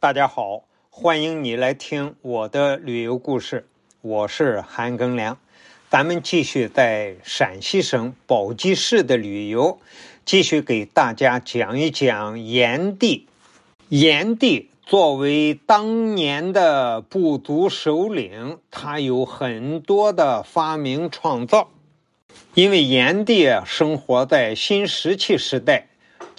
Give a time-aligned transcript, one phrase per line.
[0.00, 3.66] 大家好，欢迎你来听我的旅游故事。
[4.00, 5.36] 我是韩庚良，
[5.90, 9.80] 咱们继续在陕西省宝鸡市的旅游，
[10.24, 13.26] 继续给大家讲一讲炎帝。
[13.88, 21.70] 炎帝作为当年的部族首领，他有很多的发明创造。
[22.54, 25.88] 因为炎帝生活在新石器时代，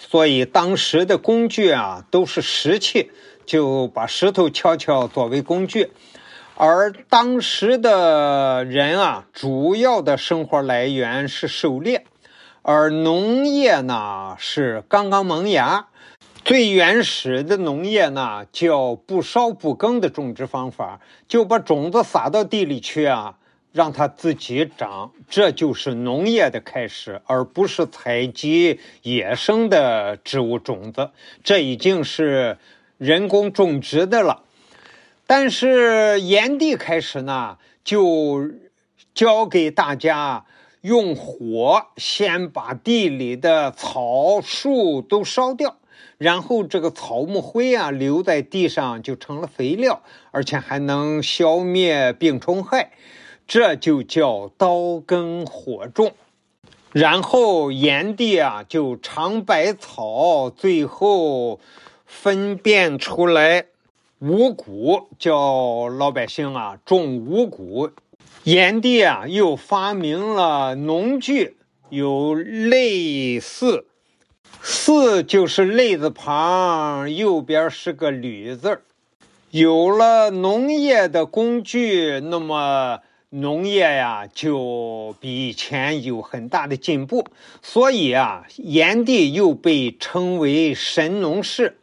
[0.00, 3.10] 所以当时的工具啊都是石器。
[3.48, 5.90] 就把石头敲敲作为工具，
[6.54, 12.04] 而当时的人啊，主要的生活来源是狩猎，
[12.60, 15.86] 而农业呢是刚刚萌芽。
[16.44, 23.38] 最原始的农业呢叫不烧不耕的种植方法，就把种子撒到地里去啊，
[23.72, 31.10] 让它自己长，这就是农业的开始，而不是采集野生的植物种子。
[31.42, 32.58] 这已经是。
[32.98, 34.42] 人工种植的了，
[35.24, 38.50] 但是炎帝开始呢，就
[39.14, 40.46] 教给大家
[40.80, 45.76] 用火先把地里的草树都烧掉，
[46.16, 52.90] 然后这个草木灰啊留在地上就成了肥料，而且还能消灭病虫害，
[53.48, 56.12] 这就叫刀耕火种。
[56.92, 61.58] 然后炎帝啊就尝百草，最后。
[62.10, 63.66] 分辨出来
[64.20, 67.90] 五谷，叫老百姓啊种五谷。
[68.44, 71.58] 炎帝啊又发明了农具，
[71.90, 73.84] 有类似，
[74.62, 78.82] 四就是类字旁，右边是个吕字儿
[79.50, 83.00] 有了农业的工具，那么
[83.30, 87.26] 农业呀就比以前有很大的进步。
[87.62, 91.76] 所以啊，炎帝又被称为神农氏。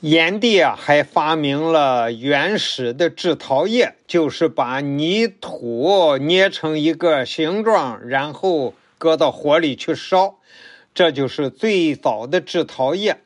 [0.00, 10.36] 炎帝啊，还发明了原始的制陶业，就是把泥土捏成一个形状，然后搁到火里去烧，
[10.94, 13.20] 这就是最早的制陶业。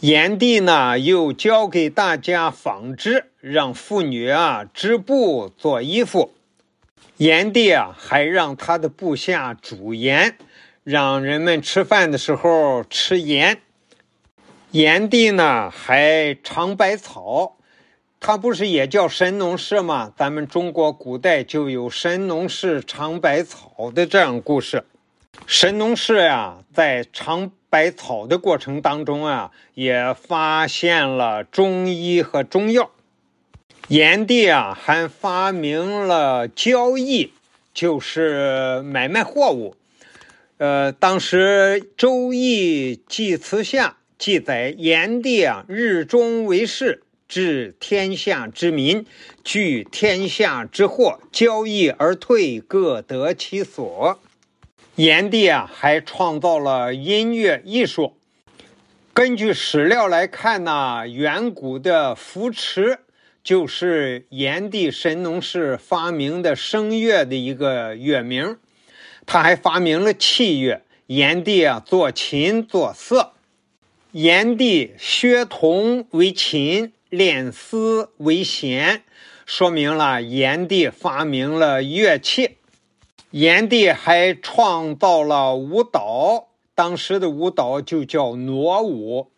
[0.00, 6.34] 炎帝呢，又教给大家纺织，让妇女啊织布做衣服。
[7.18, 10.36] 炎帝啊，还让他的部下煮盐，
[10.84, 13.60] 让人们吃饭的时候吃盐。
[14.70, 17.56] 炎帝呢还尝百草，
[18.20, 20.12] 他不是也叫神农氏吗？
[20.16, 24.84] 咱们中国古代就有神农氏尝百草的这样故事。
[25.46, 32.90] 神农氏呀，在尝百草的过程当中啊，也发现了中医和中药。
[33.88, 37.32] 炎帝啊，还发明了交易，
[37.72, 39.76] 就是买卖货物。
[40.58, 43.96] 呃，当时《周易》祭辞下。
[44.18, 49.06] 记载炎帝啊，日中为市，治天下之民，
[49.44, 54.20] 聚天下之货，交易而退，各得其所。
[54.96, 58.16] 炎帝啊，还创造了音乐艺术。
[59.14, 62.98] 根据史料来看呢，远古的扶持
[63.48, 68.58] 就是炎帝神农氏发明的声乐的一个乐名。
[69.24, 73.32] 他还发明了器乐，炎帝啊，作琴作瑟。
[74.12, 79.02] 炎帝学铜为琴，练丝为弦，
[79.46, 82.58] 说明了炎帝发明了乐器。
[83.30, 89.30] 炎帝还创造了舞蹈，当时的舞蹈就叫傩舞。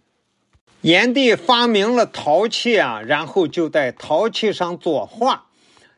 [0.83, 5.49] 炎帝发明了陶器啊，然后就在陶器上作画，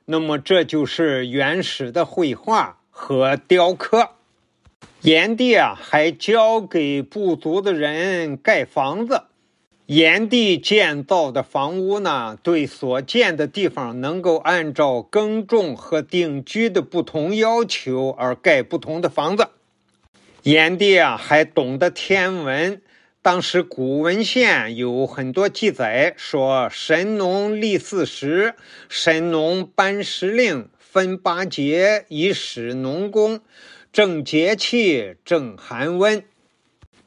[0.06, 4.08] 那么这就是原始的绘画和雕刻。
[5.02, 9.22] 炎帝啊，还教给部族的人盖房子。
[9.86, 19.48] 炎帝建造的房屋呢，对所建的地方能够按照耕种和定居的不同要求而盖不同的房子。
[20.42, 22.82] 炎帝啊，还懂得天文。
[23.24, 28.56] 当时古文献有很多记载，说神农立四时，
[28.88, 33.40] 神农颁时令，分八节以使农工。
[33.92, 36.24] 正节气，正寒温，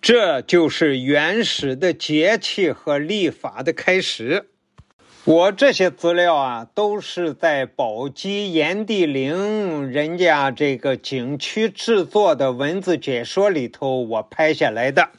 [0.01, 4.47] 这就是原始的节气和历法的开始。
[5.25, 15.09] 我这些资料啊，都是在宝鸡炎帝陵人家这个景区制作的文字解说里头我拍下来的。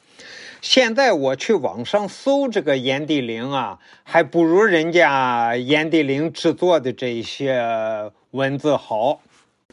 [0.68, 7.62] 现在我去网上搜这个炎帝陵啊，还不如人家炎帝陵制作的这些
[8.32, 9.20] 文字好。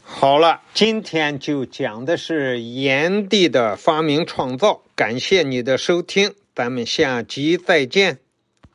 [0.03, 4.83] 好了，今天就讲的是炎帝的发明创造。
[4.95, 8.19] 感谢你的收听，咱们下集再见。